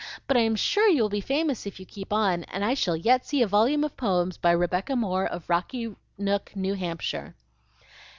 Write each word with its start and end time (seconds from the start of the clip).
But 0.25 0.35
I'm 0.35 0.55
sure 0.55 0.87
you 0.89 1.03
will 1.03 1.09
be 1.09 1.21
famous 1.21 1.67
if 1.67 1.79
you 1.79 1.85
keep 1.85 2.11
on, 2.11 2.43
and 2.45 2.65
I 2.65 2.73
shall 2.73 2.95
yet 2.97 3.23
see 3.23 3.43
a 3.43 3.47
volume 3.47 3.83
of 3.83 3.95
poems 3.95 4.35
by 4.35 4.49
Rebecca 4.49 4.95
Moore 4.95 5.27
of 5.27 5.47
Rocky 5.47 5.93
Nook, 6.17 6.55
New 6.55 6.73
Hampshire." 6.73 7.35